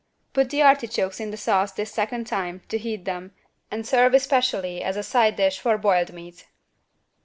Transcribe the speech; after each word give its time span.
Put 0.33 0.49
the 0.49 0.63
artichokes 0.63 1.19
in 1.19 1.29
the 1.29 1.37
sauce 1.37 1.73
this 1.73 1.91
second 1.91 2.25
time 2.25 2.63
to 2.69 2.79
heat 2.79 3.05
them 3.05 3.35
and 3.69 3.85
serve 3.85 4.15
especially 4.15 4.81
as 4.81 4.97
a 4.97 5.03
side 5.03 5.35
dish 5.35 5.59
for 5.59 5.77
boiled 5.77 6.11
meat. 6.11 6.47